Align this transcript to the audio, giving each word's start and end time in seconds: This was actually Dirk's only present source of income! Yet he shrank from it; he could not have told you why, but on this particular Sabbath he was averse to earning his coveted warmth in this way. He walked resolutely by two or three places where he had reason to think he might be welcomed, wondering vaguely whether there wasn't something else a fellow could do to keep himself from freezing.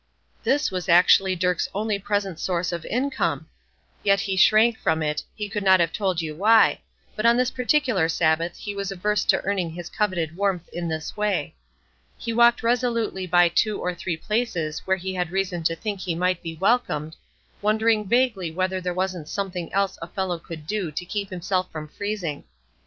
This 0.43 0.71
was 0.71 0.89
actually 0.89 1.35
Dirk's 1.35 1.69
only 1.75 1.99
present 1.99 2.39
source 2.39 2.71
of 2.71 2.85
income! 2.87 3.45
Yet 4.01 4.21
he 4.21 4.35
shrank 4.35 4.79
from 4.79 5.03
it; 5.03 5.21
he 5.35 5.47
could 5.47 5.61
not 5.61 5.79
have 5.79 5.93
told 5.93 6.23
you 6.23 6.35
why, 6.35 6.79
but 7.15 7.23
on 7.23 7.37
this 7.37 7.51
particular 7.51 8.09
Sabbath 8.09 8.57
he 8.57 8.73
was 8.73 8.91
averse 8.91 9.23
to 9.25 9.43
earning 9.45 9.69
his 9.69 9.89
coveted 9.91 10.35
warmth 10.35 10.67
in 10.73 10.87
this 10.87 11.15
way. 11.15 11.53
He 12.17 12.33
walked 12.33 12.63
resolutely 12.63 13.27
by 13.27 13.47
two 13.47 13.79
or 13.79 13.93
three 13.93 14.17
places 14.17 14.79
where 14.87 14.97
he 14.97 15.13
had 15.13 15.29
reason 15.29 15.61
to 15.65 15.75
think 15.75 15.99
he 15.99 16.15
might 16.15 16.41
be 16.41 16.55
welcomed, 16.55 17.15
wondering 17.61 18.07
vaguely 18.07 18.49
whether 18.49 18.81
there 18.81 18.95
wasn't 18.95 19.29
something 19.29 19.71
else 19.71 19.99
a 20.01 20.07
fellow 20.07 20.39
could 20.39 20.65
do 20.65 20.89
to 20.89 21.05
keep 21.05 21.29
himself 21.29 21.71
from 21.71 21.87
freezing. 21.87 22.43